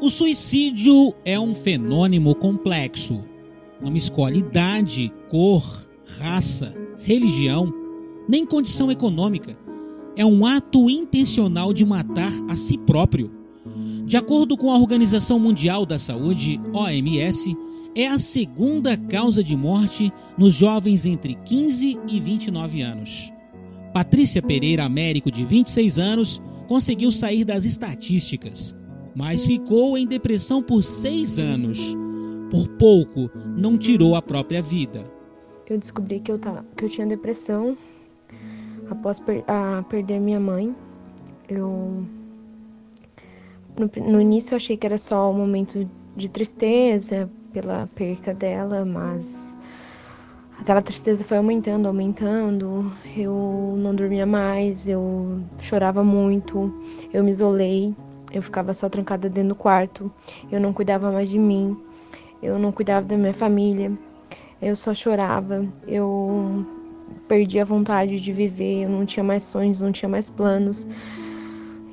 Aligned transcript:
O 0.00 0.10
suicídio 0.10 1.14
é 1.24 1.40
um 1.40 1.54
fenômeno 1.54 2.34
complexo. 2.34 3.24
Não 3.80 3.96
escolhe 3.96 4.40
idade, 4.40 5.12
cor, 5.28 5.86
raça, 6.18 6.72
religião, 6.98 7.72
nem 8.28 8.44
condição 8.44 8.90
econômica. 8.90 9.56
É 10.16 10.24
um 10.24 10.44
ato 10.44 10.90
intencional 10.90 11.72
de 11.72 11.84
matar 11.84 12.32
a 12.48 12.56
si 12.56 12.76
próprio. 12.78 13.30
De 14.04 14.16
acordo 14.16 14.56
com 14.56 14.70
a 14.70 14.78
Organização 14.78 15.38
Mundial 15.38 15.84
da 15.84 15.98
Saúde, 15.98 16.60
OMS, 16.72 17.56
é 17.96 18.06
a 18.06 18.18
segunda 18.18 18.96
causa 18.96 19.42
de 19.42 19.56
morte 19.56 20.12
nos 20.38 20.54
jovens 20.54 21.04
entre 21.04 21.34
15 21.34 21.98
e 22.06 22.20
29 22.20 22.82
anos. 22.82 23.32
Patrícia 23.92 24.40
Pereira 24.40 24.84
Américo, 24.84 25.30
de 25.30 25.44
26 25.44 25.98
anos, 25.98 26.42
conseguiu 26.68 27.10
sair 27.10 27.44
das 27.44 27.64
estatísticas 27.64 28.76
mas 29.16 29.46
ficou 29.46 29.96
em 29.96 30.06
depressão 30.06 30.62
por 30.62 30.84
seis 30.84 31.38
anos. 31.38 31.96
Por 32.50 32.68
pouco, 32.76 33.30
não 33.56 33.78
tirou 33.78 34.14
a 34.14 34.20
própria 34.20 34.60
vida. 34.60 35.10
Eu 35.66 35.78
descobri 35.78 36.20
que 36.20 36.30
eu, 36.30 36.38
tava, 36.38 36.64
que 36.76 36.84
eu 36.84 36.88
tinha 36.88 37.06
depressão 37.06 37.76
após 38.90 39.18
per, 39.18 39.42
a 39.48 39.82
perder 39.88 40.20
minha 40.20 40.38
mãe. 40.38 40.76
Eu 41.48 42.04
no, 43.78 44.12
no 44.12 44.20
início 44.20 44.52
eu 44.52 44.56
achei 44.56 44.76
que 44.76 44.86
era 44.86 44.98
só 44.98 45.30
um 45.30 45.38
momento 45.38 45.88
de 46.14 46.28
tristeza 46.28 47.28
pela 47.60 47.88
perca 47.94 48.34
dela, 48.34 48.84
mas 48.84 49.56
aquela 50.60 50.82
tristeza 50.82 51.24
foi 51.24 51.38
aumentando, 51.38 51.88
aumentando. 51.88 52.92
Eu 53.16 53.74
não 53.78 53.94
dormia 53.94 54.26
mais, 54.26 54.86
eu 54.86 55.40
chorava 55.58 56.04
muito, 56.04 56.70
eu 57.14 57.24
me 57.24 57.30
isolei. 57.30 57.94
Eu 58.30 58.42
ficava 58.42 58.74
só 58.74 58.90
trancada 58.90 59.30
dentro 59.30 59.50
do 59.50 59.54
quarto. 59.54 60.12
Eu 60.52 60.60
não 60.60 60.70
cuidava 60.70 61.10
mais 61.10 61.30
de 61.30 61.38
mim. 61.38 61.74
Eu 62.42 62.58
não 62.58 62.70
cuidava 62.70 63.06
da 63.06 63.16
minha 63.16 63.32
família. 63.32 63.90
Eu 64.60 64.76
só 64.76 64.92
chorava. 64.92 65.64
Eu 65.86 66.66
perdi 67.26 67.58
a 67.58 67.64
vontade 67.64 68.20
de 68.20 68.32
viver. 68.34 68.82
Eu 68.82 68.90
não 68.90 69.06
tinha 69.06 69.24
mais 69.24 69.44
sonhos, 69.44 69.80
não 69.80 69.92
tinha 69.92 70.08
mais 70.10 70.28
planos. 70.28 70.86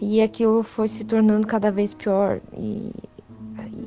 E 0.01 0.21
aquilo 0.21 0.61
foi 0.63 0.89
se 0.89 1.05
tornando 1.05 1.47
cada 1.47 1.71
vez 1.71 1.93
pior. 1.93 2.41
E, 2.57 2.91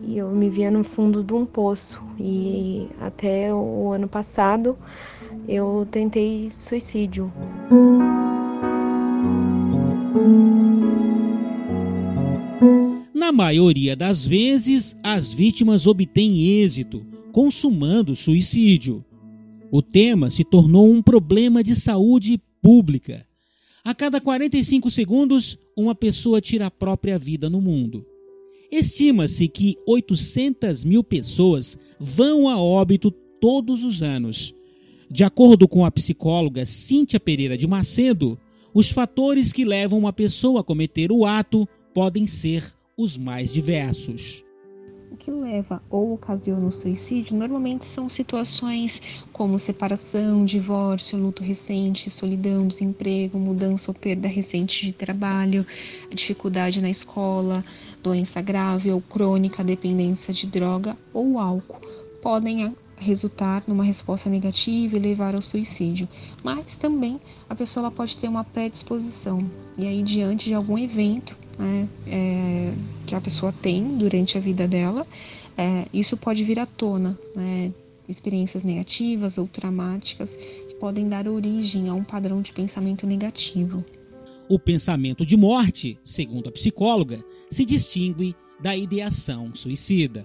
e 0.06 0.18
eu 0.18 0.30
me 0.30 0.48
via 0.48 0.70
no 0.70 0.84
fundo 0.84 1.22
de 1.22 1.34
um 1.34 1.44
poço. 1.44 2.00
E 2.18 2.86
até 3.00 3.52
o 3.52 3.90
ano 3.90 4.06
passado 4.06 4.78
eu 5.48 5.86
tentei 5.90 6.48
suicídio. 6.48 7.32
Na 13.12 13.32
maioria 13.32 13.96
das 13.96 14.24
vezes, 14.24 14.96
as 15.02 15.32
vítimas 15.32 15.86
obtêm 15.86 16.60
êxito, 16.62 17.04
consumando 17.32 18.14
suicídio. 18.14 19.04
O 19.70 19.82
tema 19.82 20.30
se 20.30 20.44
tornou 20.44 20.88
um 20.88 21.02
problema 21.02 21.62
de 21.62 21.74
saúde 21.74 22.40
pública. 22.62 23.26
A 23.84 23.94
cada 23.94 24.20
45 24.20 24.88
segundos, 24.90 25.58
uma 25.76 25.94
pessoa 25.94 26.40
tira 26.40 26.66
a 26.66 26.70
própria 26.70 27.18
vida 27.18 27.50
no 27.50 27.60
mundo. 27.60 28.06
Estima-se 28.70 29.48
que 29.48 29.76
800 29.86 30.84
mil 30.84 31.04
pessoas 31.04 31.78
vão 31.98 32.48
a 32.48 32.60
óbito 32.60 33.10
todos 33.10 33.84
os 33.84 34.02
anos. 34.02 34.54
De 35.10 35.22
acordo 35.24 35.68
com 35.68 35.84
a 35.84 35.90
psicóloga 35.90 36.66
Cíntia 36.66 37.20
Pereira 37.20 37.56
de 37.56 37.66
Macedo, 37.66 38.38
os 38.74 38.90
fatores 38.90 39.52
que 39.52 39.64
levam 39.64 39.98
uma 39.98 40.12
pessoa 40.12 40.60
a 40.60 40.64
cometer 40.64 41.12
o 41.12 41.24
ato 41.24 41.66
podem 41.94 42.26
ser 42.26 42.74
os 42.96 43.16
mais 43.16 43.52
diversos. 43.52 44.45
O 45.08 45.16
que 45.16 45.30
leva 45.30 45.80
ou 45.88 46.12
ocasiona 46.14 46.66
o 46.66 46.72
suicídio 46.72 47.36
normalmente 47.36 47.84
são 47.84 48.08
situações 48.08 49.00
como 49.32 49.56
separação, 49.56 50.44
divórcio, 50.44 51.16
luto 51.16 51.44
recente, 51.44 52.10
solidão, 52.10 52.66
desemprego, 52.66 53.38
mudança 53.38 53.90
ou 53.90 53.94
perda 53.94 54.26
recente 54.26 54.84
de 54.84 54.92
trabalho, 54.92 55.64
dificuldade 56.10 56.80
na 56.80 56.90
escola, 56.90 57.64
doença 58.02 58.42
grave 58.42 58.90
ou 58.90 59.00
crônica, 59.00 59.62
dependência 59.62 60.34
de 60.34 60.46
droga 60.48 60.96
ou 61.12 61.38
álcool. 61.38 61.80
Podem 62.20 62.64
resultar 62.96 63.62
numa 63.66 63.84
resposta 63.84 64.28
negativa 64.28 64.96
e 64.96 64.98
levar 64.98 65.34
ao 65.34 65.42
suicídio. 65.42 66.08
Mas 66.42 66.76
também 66.76 67.20
a 67.48 67.54
pessoa 67.54 67.90
pode 67.90 68.16
ter 68.16 68.28
uma 68.28 68.44
predisposição. 68.44 69.48
E 69.76 69.86
aí, 69.86 70.02
diante 70.02 70.46
de 70.46 70.54
algum 70.54 70.78
evento 70.78 71.36
né, 71.58 71.88
é, 72.06 72.72
que 73.06 73.14
a 73.14 73.20
pessoa 73.20 73.52
tem 73.52 73.96
durante 73.96 74.38
a 74.38 74.40
vida 74.40 74.66
dela, 74.66 75.06
é, 75.56 75.86
isso 75.92 76.16
pode 76.16 76.42
vir 76.44 76.58
à 76.58 76.66
tona. 76.66 77.18
Né, 77.34 77.72
experiências 78.08 78.64
negativas 78.64 79.38
ou 79.38 79.46
traumáticas 79.48 80.36
que 80.36 80.74
podem 80.76 81.08
dar 81.08 81.26
origem 81.26 81.88
a 81.88 81.94
um 81.94 82.04
padrão 82.04 82.40
de 82.40 82.52
pensamento 82.52 83.06
negativo. 83.06 83.84
O 84.48 84.58
pensamento 84.58 85.26
de 85.26 85.36
morte, 85.36 85.98
segundo 86.04 86.48
a 86.48 86.52
psicóloga, 86.52 87.24
se 87.50 87.64
distingue 87.64 88.34
da 88.60 88.76
ideação 88.76 89.54
suicida. 89.54 90.24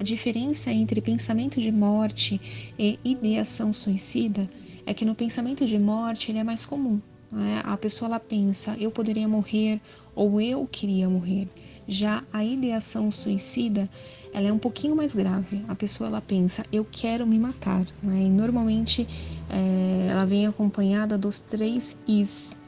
A 0.00 0.04
diferença 0.04 0.70
entre 0.70 1.00
pensamento 1.00 1.60
de 1.60 1.72
morte 1.72 2.40
e 2.78 3.00
ideação 3.04 3.72
suicida 3.72 4.48
é 4.86 4.94
que 4.94 5.04
no 5.04 5.12
pensamento 5.12 5.66
de 5.66 5.76
morte 5.76 6.30
ele 6.30 6.38
é 6.38 6.44
mais 6.44 6.64
comum. 6.64 7.00
Né? 7.32 7.60
A 7.64 7.76
pessoa 7.76 8.08
ela 8.08 8.20
pensa, 8.20 8.76
eu 8.78 8.92
poderia 8.92 9.26
morrer 9.26 9.80
ou 10.14 10.40
eu 10.40 10.64
queria 10.70 11.10
morrer. 11.10 11.48
Já 11.88 12.22
a 12.32 12.44
ideação 12.44 13.10
suicida, 13.10 13.90
ela 14.32 14.46
é 14.46 14.52
um 14.52 14.58
pouquinho 14.58 14.94
mais 14.94 15.16
grave. 15.16 15.64
A 15.66 15.74
pessoa 15.74 16.06
ela 16.06 16.20
pensa, 16.20 16.64
eu 16.72 16.86
quero 16.88 17.26
me 17.26 17.36
matar. 17.36 17.84
Né? 18.00 18.22
E 18.22 18.30
normalmente 18.30 19.04
é, 19.50 20.12
ela 20.12 20.24
vem 20.24 20.46
acompanhada 20.46 21.18
dos 21.18 21.40
três 21.40 22.04
is 22.06 22.60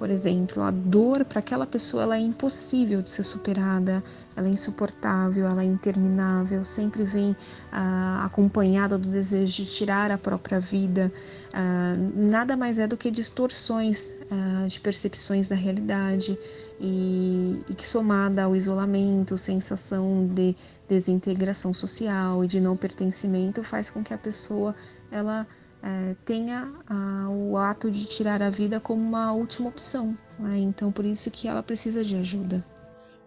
por 0.00 0.08
exemplo, 0.08 0.62
a 0.62 0.70
dor 0.70 1.26
para 1.26 1.40
aquela 1.40 1.66
pessoa 1.66 2.04
ela 2.04 2.16
é 2.16 2.20
impossível 2.20 3.02
de 3.02 3.10
ser 3.10 3.22
superada, 3.22 4.02
ela 4.34 4.48
é 4.48 4.50
insuportável, 4.50 5.46
ela 5.46 5.60
é 5.60 5.66
interminável, 5.66 6.64
sempre 6.64 7.04
vem 7.04 7.36
ah, 7.70 8.22
acompanhada 8.24 8.96
do 8.96 9.06
desejo 9.06 9.62
de 9.62 9.66
tirar 9.66 10.10
a 10.10 10.16
própria 10.16 10.58
vida. 10.58 11.12
Ah, 11.52 11.94
nada 12.16 12.56
mais 12.56 12.78
é 12.78 12.86
do 12.86 12.96
que 12.96 13.10
distorções 13.10 14.14
ah, 14.30 14.66
de 14.66 14.80
percepções 14.80 15.50
da 15.50 15.54
realidade 15.54 16.38
e, 16.80 17.58
e 17.68 17.74
que 17.74 17.86
somada 17.86 18.44
ao 18.44 18.56
isolamento, 18.56 19.36
sensação 19.36 20.26
de 20.32 20.56
desintegração 20.88 21.74
social 21.74 22.42
e 22.42 22.46
de 22.46 22.58
não 22.58 22.74
pertencimento 22.74 23.62
faz 23.62 23.90
com 23.90 24.02
que 24.02 24.14
a 24.14 24.18
pessoa 24.18 24.74
ela 25.12 25.46
é, 25.82 26.14
tenha 26.24 26.70
a, 26.86 27.28
o 27.30 27.56
ato 27.56 27.90
de 27.90 28.06
tirar 28.06 28.42
a 28.42 28.50
vida 28.50 28.80
como 28.80 29.02
uma 29.02 29.32
última 29.32 29.68
opção. 29.68 30.16
Né? 30.38 30.58
Então, 30.58 30.92
por 30.92 31.04
isso 31.04 31.30
que 31.30 31.48
ela 31.48 31.62
precisa 31.62 32.04
de 32.04 32.16
ajuda. 32.16 32.64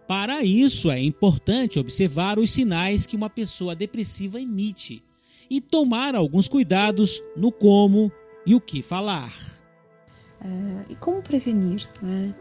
Para 0.06 0.44
isso, 0.44 0.90
é 0.90 1.00
importante 1.00 1.78
observar 1.78 2.38
os 2.38 2.52
sinais 2.52 3.06
que 3.06 3.16
uma 3.16 3.30
pessoa 3.30 3.74
depressiva 3.74 4.40
emite 4.40 5.02
e 5.50 5.60
tomar 5.60 6.14
alguns 6.14 6.48
cuidados 6.48 7.22
no 7.36 7.50
como 7.50 8.12
e 8.46 8.54
o 8.54 8.60
que 8.60 8.82
falar. 8.82 9.32
É, 10.40 10.92
e 10.92 10.96
como 10.96 11.22
prevenir? 11.22 11.88
Né? 12.02 12.34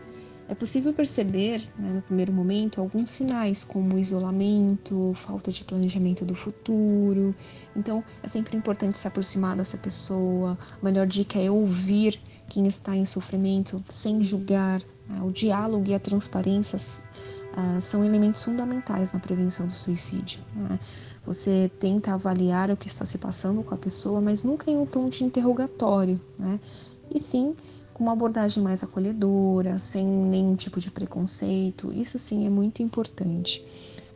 É 0.48 0.54
possível 0.54 0.94
perceber, 0.94 1.62
né, 1.78 1.94
no 1.94 2.02
primeiro 2.02 2.32
momento, 2.32 2.82
alguns 2.82 3.12
sinais 3.12 3.64
como 3.64 3.98
isolamento, 3.98 5.14
falta 5.16 5.52
de 5.52 5.64
planejamento 5.64 6.26
do 6.26 6.36
futuro. 6.36 7.34
Então, 7.76 8.04
é 8.22 8.28
sempre 8.28 8.58
importante 8.58 8.98
se 8.98 9.08
aproximar 9.08 9.56
dessa 9.56 9.78
pessoa. 9.78 10.58
A 10.82 10.86
melhor 10.86 11.08
dica 11.08 11.40
é 11.40 11.50
ouvir 11.50 12.20
quem 12.50 12.68
está 12.68 12.96
em 12.96 13.06
sofrimento 13.06 13.82
sem 13.88 14.22
julgar. 14.22 14.82
Né? 15.08 15.22
O 15.24 15.32
diálogo 15.32 15.88
e 15.88 15.94
a 15.94 16.00
transparência 16.00 16.78
uh, 16.78 17.80
são 17.80 18.04
elementos 18.04 18.44
fundamentais 18.44 19.14
na 19.14 19.20
prevenção 19.20 19.66
do 19.66 19.74
suicídio. 19.74 20.42
Né? 20.56 20.78
Você 21.26 21.72
tenta 21.80 22.14
avaliar 22.14 22.70
o 22.70 22.76
que 22.76 22.88
está 22.88 23.06
se 23.06 23.18
passando 23.18 23.64
com 23.64 23.74
a 23.74 23.78
pessoa, 23.78 24.20
mas 24.20 24.44
nunca 24.44 24.70
em 24.70 24.78
um 24.78 24.86
tom 24.86 25.08
de 25.08 25.24
interrogatório, 25.24 26.20
né? 26.38 26.60
E 27.10 27.18
sim 27.18 27.56
com 27.94 28.04
uma 28.04 28.14
abordagem 28.14 28.64
mais 28.64 28.84
acolhedora, 28.84 29.80
sem 29.80 30.06
nenhum 30.06 30.56
tipo 30.56 30.80
de 30.80 30.90
preconceito. 30.90 31.92
Isso 31.94 32.18
sim 32.18 32.46
é 32.46 32.50
muito 32.50 32.82
importante. 32.82 33.64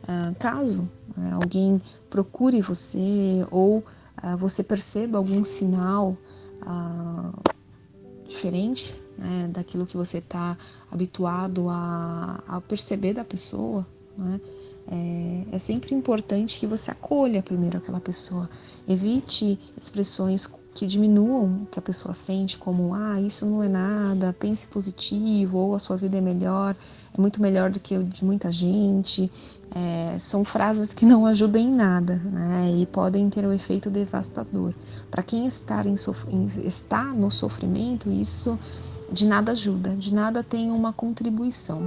Uh, 0.04 0.34
caso 0.38 0.88
uh, 1.16 1.34
alguém 1.34 1.80
procure 2.08 2.60
você 2.60 3.46
ou 3.50 3.78
uh, 3.78 4.36
você 4.36 4.62
perceba 4.62 5.18
algum 5.18 5.44
sinal 5.44 6.16
diferente 8.26 8.94
né, 9.16 9.48
daquilo 9.50 9.86
que 9.86 9.96
você 9.96 10.18
está 10.18 10.56
habituado 10.90 11.68
a, 11.70 12.42
a, 12.46 12.60
perceber 12.60 13.14
da 13.14 13.24
pessoa, 13.24 13.86
né, 14.16 14.38
é, 14.90 15.56
é 15.56 15.58
sempre 15.58 15.94
importante 15.94 16.58
que 16.58 16.66
você 16.66 16.90
acolha 16.90 17.42
primeiro 17.42 17.78
aquela 17.78 18.00
pessoa. 18.00 18.48
Evite 18.88 19.58
expressões 19.76 20.46
que 20.74 20.86
diminuam 20.86 21.62
o 21.62 21.66
que 21.66 21.78
a 21.78 21.82
pessoa 21.82 22.14
sente, 22.14 22.56
como 22.56 22.94
ah, 22.94 23.20
isso 23.20 23.44
não 23.44 23.62
é 23.62 23.68
nada, 23.68 24.34
pense 24.38 24.68
positivo, 24.68 25.58
ou 25.58 25.74
a 25.74 25.78
sua 25.78 25.96
vida 25.96 26.16
é 26.16 26.20
melhor, 26.20 26.76
é 27.16 27.20
muito 27.20 27.42
melhor 27.42 27.68
do 27.70 27.80
que 27.80 27.98
o 27.98 28.04
de 28.04 28.24
muita 28.24 28.50
gente. 28.50 29.30
É, 29.74 30.18
são 30.18 30.44
frases 30.44 30.94
que 30.94 31.04
não 31.04 31.26
ajudam 31.26 31.60
em 31.60 31.68
nada 31.68 32.16
né, 32.16 32.74
e 32.78 32.86
podem 32.86 33.28
ter 33.28 33.44
um 33.44 33.52
efeito 33.52 33.90
devastador. 33.90 34.72
Para 35.10 35.22
quem 35.22 35.46
está, 35.46 35.84
em 35.84 35.96
está 36.64 37.04
no 37.04 37.30
sofrimento, 37.30 38.10
isso 38.10 38.58
de 39.12 39.26
nada 39.26 39.52
ajuda, 39.52 39.90
de 39.96 40.14
nada 40.14 40.42
tem 40.42 40.70
uma 40.70 40.92
contribuição. 40.92 41.84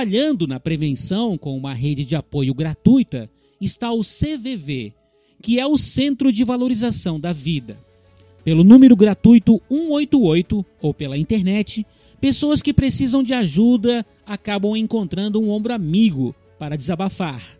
Trabalhando 0.00 0.46
na 0.46 0.58
prevenção 0.58 1.36
com 1.36 1.54
uma 1.54 1.74
rede 1.74 2.06
de 2.06 2.16
apoio 2.16 2.54
gratuita 2.54 3.28
está 3.60 3.92
o 3.92 4.00
CVV, 4.00 4.94
que 5.42 5.60
é 5.60 5.66
o 5.66 5.76
Centro 5.76 6.32
de 6.32 6.42
Valorização 6.42 7.20
da 7.20 7.34
Vida. 7.34 7.78
Pelo 8.42 8.64
número 8.64 8.96
gratuito 8.96 9.60
188 9.68 10.64
ou 10.80 10.94
pela 10.94 11.18
internet, 11.18 11.86
pessoas 12.18 12.62
que 12.62 12.72
precisam 12.72 13.22
de 13.22 13.34
ajuda 13.34 14.06
acabam 14.24 14.74
encontrando 14.74 15.38
um 15.38 15.50
ombro 15.50 15.74
amigo 15.74 16.34
para 16.58 16.78
desabafar. 16.78 17.58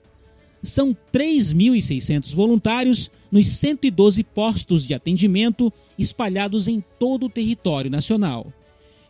São 0.63 0.97
3.600 1.13 2.35
voluntários 2.35 3.11
nos 3.31 3.49
112 3.49 4.25
postos 4.25 4.87
de 4.87 4.95
atendimento 4.95 5.71
espalhados 5.99 6.67
em 6.67 6.83
todo 6.99 7.27
o 7.27 7.31
território 7.31 7.91
nacional. 7.91 8.51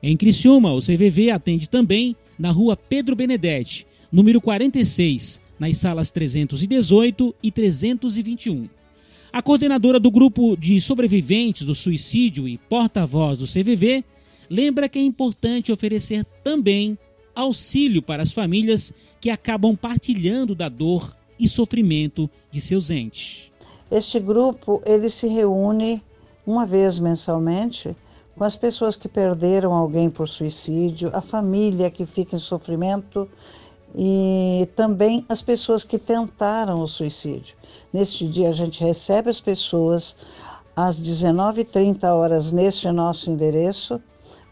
Em 0.03 0.17
Criciúma, 0.17 0.73
o 0.73 0.81
CVV 0.81 1.31
atende 1.31 1.71
também 1.71 2.17
na 2.41 2.51
rua 2.51 2.75
Pedro 2.75 3.15
Benedetti, 3.15 3.87
número 4.11 4.41
46, 4.41 5.39
nas 5.59 5.77
salas 5.77 6.11
318 6.11 7.35
e 7.43 7.51
321. 7.51 8.67
A 9.31 9.43
coordenadora 9.43 10.01
do 10.01 10.11
grupo 10.11 10.57
de 10.57 10.81
sobreviventes 10.81 11.67
do 11.67 11.75
suicídio 11.75 12.49
e 12.49 12.57
porta-voz 12.57 13.39
do 13.39 13.45
CVV 13.45 14.03
lembra 14.49 14.89
que 14.89 14.99
é 14.99 15.03
importante 15.03 15.71
oferecer 15.71 16.25
também 16.43 16.99
auxílio 17.35 18.01
para 18.01 18.23
as 18.23 18.33
famílias 18.33 18.91
que 19.21 19.29
acabam 19.29 19.77
partilhando 19.77 20.55
da 20.55 20.71
dor 20.71 21.15
e 21.39 21.47
sofrimento 21.47 22.29
de 22.51 22.63
seus 22.63 22.89
entes. 22.91 23.53
Este 23.91 24.19
grupo 24.19 24.83
ele 24.87 25.11
se 25.11 25.29
reúne 25.29 26.03
uma 26.47 26.65
vez 26.65 26.99
mensalmente 26.99 27.95
com 28.41 28.45
as 28.45 28.57
pessoas 28.57 28.97
que 28.97 29.07
perderam 29.07 29.71
alguém 29.75 30.09
por 30.09 30.27
suicídio, 30.27 31.11
a 31.13 31.21
família 31.21 31.91
que 31.91 32.07
fica 32.07 32.37
em 32.37 32.39
sofrimento 32.39 33.29
e 33.95 34.67
também 34.75 35.27
as 35.29 35.43
pessoas 35.43 35.85
que 35.85 35.99
tentaram 35.99 36.83
o 36.83 36.87
suicídio. 36.89 37.55
Neste 37.93 38.27
dia 38.27 38.49
a 38.49 38.53
gente 38.53 38.83
recebe 38.83 39.29
as 39.29 39.43
pessoas 39.43 40.17
às 40.75 40.99
19h30 40.99 42.03
horas 42.05 42.51
neste 42.51 42.91
nosso 42.91 43.31
endereço 43.31 44.01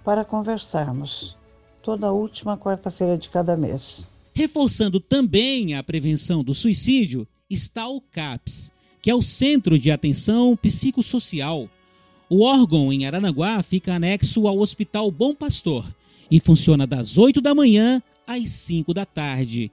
para 0.05 0.23
conversarmos. 0.23 1.35
Toda 1.83 2.13
última 2.13 2.59
quarta-feira 2.59 3.17
de 3.17 3.31
cada 3.31 3.57
mês. 3.57 4.07
Reforçando 4.35 5.01
também 5.01 5.77
a 5.77 5.83
prevenção 5.83 6.45
do 6.45 6.55
suicídio 6.55 7.27
está 7.49 7.89
o 7.89 8.03
CAPS, 8.03 8.71
que 9.01 9.11
é 9.11 9.15
o 9.15 9.23
Centro 9.23 9.79
de 9.79 9.91
Atenção 9.91 10.55
Psicossocial 10.55 11.71
o 12.31 12.43
órgão 12.43 12.93
em 12.93 13.07
Aranaguá 13.07 13.63
fica 13.63 13.95
anexo 13.95 14.47
ao 14.47 14.59
Hospital 14.59 15.11
Bom 15.11 15.35
Pastor 15.35 15.85
e 16.31 16.39
funciona 16.39 16.87
das 16.87 17.17
8 17.17 17.41
da 17.41 17.55
manhã 17.55 18.03
às 18.27 18.51
5 18.51 18.93
da 18.93 19.07
tarde. 19.07 19.71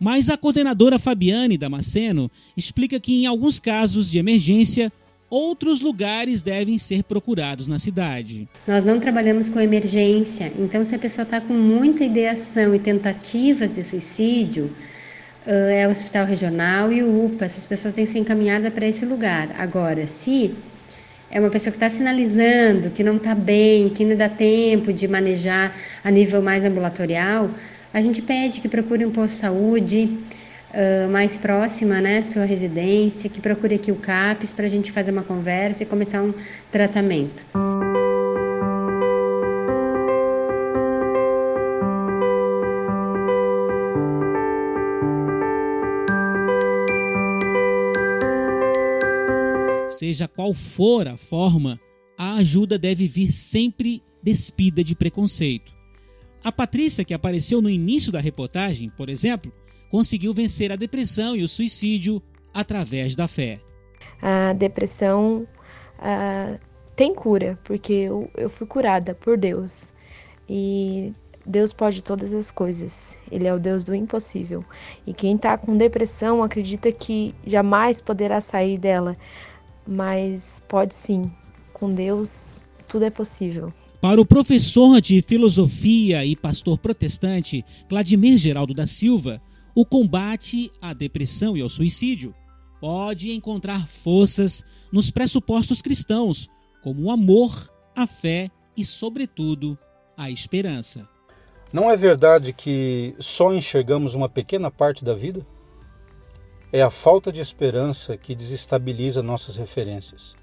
Mas 0.00 0.28
a 0.28 0.36
coordenadora 0.36 0.98
Fabiane 0.98 1.56
Damasceno 1.56 2.28
explica 2.56 2.98
que 2.98 3.14
em 3.14 3.26
alguns 3.26 3.60
casos 3.60 4.10
de 4.10 4.18
emergência, 4.18 4.92
outros 5.30 5.80
lugares 5.80 6.42
devem 6.42 6.76
ser 6.76 7.04
procurados 7.04 7.68
na 7.68 7.78
cidade. 7.78 8.48
Nós 8.66 8.84
não 8.84 8.98
trabalhamos 8.98 9.48
com 9.48 9.60
emergência, 9.60 10.52
então 10.58 10.84
se 10.84 10.96
a 10.96 10.98
pessoa 10.98 11.22
está 11.22 11.40
com 11.40 11.54
muita 11.54 12.02
ideação 12.02 12.74
e 12.74 12.80
tentativas 12.80 13.72
de 13.72 13.84
suicídio, 13.84 14.72
é 15.46 15.86
o 15.86 15.90
hospital 15.92 16.26
regional 16.26 16.92
e 16.92 17.02
o 17.02 17.26
UPA, 17.26 17.44
essas 17.44 17.64
pessoas 17.64 17.94
têm 17.94 18.04
que 18.04 18.12
ser 18.12 18.18
encaminhadas 18.18 18.72
para 18.74 18.88
esse 18.88 19.04
lugar. 19.04 19.54
Agora, 19.56 20.06
se 20.06 20.52
é 21.32 21.40
uma 21.40 21.48
pessoa 21.48 21.72
que 21.72 21.78
está 21.78 21.88
sinalizando 21.88 22.90
que 22.90 23.02
não 23.02 23.16
está 23.16 23.34
bem, 23.34 23.88
que 23.88 24.02
ainda 24.02 24.14
dá 24.14 24.28
tempo 24.28 24.92
de 24.92 25.08
manejar 25.08 25.74
a 26.04 26.10
nível 26.10 26.42
mais 26.42 26.62
ambulatorial, 26.62 27.50
a 27.92 28.02
gente 28.02 28.20
pede 28.20 28.60
que 28.60 28.68
procure 28.68 29.04
um 29.04 29.10
posto 29.10 29.34
de 29.34 29.40
saúde 29.40 30.18
uh, 30.74 31.10
mais 31.10 31.38
próxima, 31.38 32.00
né, 32.02 32.22
sua 32.22 32.44
residência, 32.44 33.30
que 33.30 33.40
procure 33.40 33.74
aqui 33.74 33.90
o 33.90 33.96
CAPES 33.96 34.52
para 34.52 34.66
a 34.66 34.68
gente 34.68 34.92
fazer 34.92 35.10
uma 35.10 35.22
conversa 35.22 35.82
e 35.82 35.86
começar 35.86 36.22
um 36.22 36.34
tratamento. 36.70 37.44
Seja 49.92 50.26
qual 50.26 50.54
for 50.54 51.06
a 51.06 51.16
forma, 51.16 51.78
a 52.16 52.34
ajuda 52.34 52.78
deve 52.78 53.06
vir 53.06 53.30
sempre 53.30 54.02
despida 54.22 54.82
de 54.82 54.94
preconceito. 54.94 55.72
A 56.42 56.50
Patrícia, 56.50 57.04
que 57.04 57.14
apareceu 57.14 57.60
no 57.60 57.70
início 57.70 58.10
da 58.10 58.20
reportagem, 58.20 58.90
por 58.90 59.08
exemplo, 59.08 59.52
conseguiu 59.90 60.32
vencer 60.32 60.72
a 60.72 60.76
depressão 60.76 61.36
e 61.36 61.44
o 61.44 61.48
suicídio 61.48 62.22
através 62.52 63.14
da 63.14 63.28
fé. 63.28 63.60
A 64.20 64.52
depressão 64.52 65.46
uh, 65.98 66.58
tem 66.96 67.14
cura, 67.14 67.58
porque 67.62 67.92
eu, 67.92 68.30
eu 68.36 68.48
fui 68.48 68.66
curada 68.66 69.14
por 69.14 69.36
Deus. 69.36 69.92
E 70.48 71.12
Deus 71.44 71.72
pode 71.72 72.02
todas 72.02 72.32
as 72.32 72.50
coisas. 72.50 73.18
Ele 73.30 73.46
é 73.46 73.54
o 73.54 73.58
Deus 73.58 73.84
do 73.84 73.94
impossível. 73.94 74.64
E 75.06 75.12
quem 75.12 75.36
está 75.36 75.56
com 75.58 75.76
depressão 75.76 76.42
acredita 76.42 76.90
que 76.90 77.34
jamais 77.46 78.00
poderá 78.00 78.40
sair 78.40 78.78
dela 78.78 79.16
mas 79.86 80.62
pode 80.68 80.94
sim. 80.94 81.30
Com 81.72 81.92
Deus, 81.92 82.62
tudo 82.88 83.04
é 83.04 83.10
possível. 83.10 83.72
Para 84.00 84.20
o 84.20 84.26
professor 84.26 85.00
de 85.00 85.22
filosofia 85.22 86.24
e 86.24 86.34
pastor 86.34 86.78
protestante 86.78 87.64
Vladimir 87.88 88.36
Geraldo 88.36 88.74
da 88.74 88.86
Silva, 88.86 89.40
o 89.74 89.86
combate 89.86 90.70
à 90.80 90.92
depressão 90.92 91.56
e 91.56 91.60
ao 91.60 91.68
suicídio 91.68 92.34
pode 92.80 93.30
encontrar 93.30 93.86
forças 93.86 94.64
nos 94.92 95.10
pressupostos 95.10 95.80
cristãos, 95.80 96.48
como 96.82 97.04
o 97.04 97.10
amor, 97.12 97.70
a 97.94 98.06
fé 98.06 98.50
e, 98.76 98.84
sobretudo, 98.84 99.78
a 100.16 100.30
esperança. 100.30 101.08
Não 101.72 101.90
é 101.90 101.96
verdade 101.96 102.52
que 102.52 103.14
só 103.18 103.54
enxergamos 103.54 104.14
uma 104.14 104.28
pequena 104.28 104.70
parte 104.70 105.04
da 105.04 105.14
vida? 105.14 105.46
É 106.74 106.80
a 106.80 106.88
falta 106.88 107.30
de 107.30 107.38
esperança 107.38 108.16
que 108.16 108.34
desestabiliza 108.34 109.22
nossas 109.22 109.56
referências. 109.56 110.34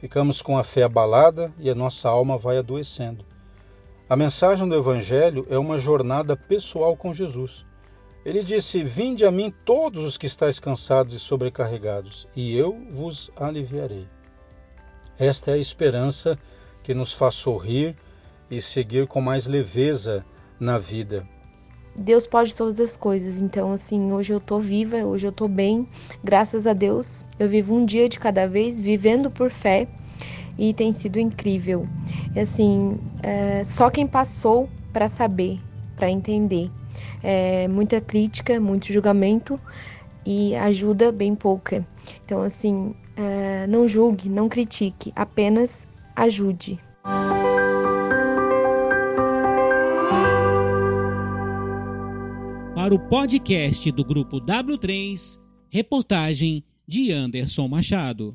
Ficamos 0.00 0.40
com 0.40 0.56
a 0.56 0.64
fé 0.64 0.82
abalada 0.82 1.52
e 1.58 1.68
a 1.68 1.74
nossa 1.74 2.08
alma 2.08 2.38
vai 2.38 2.56
adoecendo. 2.56 3.22
A 4.08 4.16
mensagem 4.16 4.66
do 4.66 4.74
Evangelho 4.74 5.46
é 5.50 5.58
uma 5.58 5.78
jornada 5.78 6.34
pessoal 6.34 6.96
com 6.96 7.12
Jesus. 7.12 7.66
Ele 8.24 8.42
disse: 8.42 8.82
Vinde 8.82 9.26
a 9.26 9.30
mim 9.30 9.52
todos 9.66 10.02
os 10.04 10.16
que 10.16 10.24
estáis 10.24 10.58
cansados 10.58 11.14
e 11.14 11.18
sobrecarregados, 11.18 12.26
e 12.34 12.56
eu 12.56 12.72
vos 12.90 13.30
aliviarei. 13.36 14.08
Esta 15.18 15.50
é 15.50 15.54
a 15.54 15.58
esperança 15.58 16.38
que 16.82 16.94
nos 16.94 17.12
faz 17.12 17.34
sorrir 17.34 17.94
e 18.50 18.62
seguir 18.62 19.06
com 19.06 19.20
mais 19.20 19.46
leveza 19.46 20.24
na 20.58 20.78
vida. 20.78 21.28
Deus 21.98 22.26
pode 22.26 22.54
todas 22.54 22.78
as 22.78 22.96
coisas. 22.96 23.42
Então, 23.42 23.72
assim, 23.72 24.12
hoje 24.12 24.32
eu 24.32 24.40
tô 24.40 24.60
viva, 24.60 24.98
hoje 24.98 25.26
eu 25.26 25.32
tô 25.32 25.48
bem, 25.48 25.86
graças 26.22 26.66
a 26.66 26.72
Deus. 26.72 27.24
Eu 27.38 27.48
vivo 27.48 27.74
um 27.74 27.84
dia 27.84 28.08
de 28.08 28.18
cada 28.20 28.46
vez, 28.46 28.80
vivendo 28.80 29.30
por 29.30 29.50
fé, 29.50 29.88
e 30.56 30.72
tem 30.72 30.92
sido 30.92 31.18
incrível. 31.18 31.88
E 32.34 32.40
assim, 32.40 32.98
é, 33.22 33.64
só 33.64 33.90
quem 33.90 34.06
passou 34.06 34.68
para 34.92 35.08
saber, 35.08 35.58
para 35.96 36.08
entender. 36.08 36.70
É, 37.22 37.66
muita 37.68 38.00
crítica, 38.00 38.60
muito 38.60 38.92
julgamento 38.92 39.60
e 40.24 40.54
ajuda 40.54 41.10
bem 41.10 41.34
pouca. 41.34 41.86
Então, 42.24 42.42
assim, 42.42 42.94
é, 43.16 43.66
não 43.66 43.88
julgue, 43.88 44.28
não 44.28 44.48
critique, 44.48 45.12
apenas 45.16 45.86
ajude. 46.14 46.78
Para 52.88 52.94
o 52.94 52.98
podcast 52.98 53.92
do 53.92 54.02
grupo 54.02 54.40
W3, 54.40 55.38
reportagem 55.68 56.64
de 56.86 57.12
Anderson 57.12 57.68
Machado. 57.68 58.34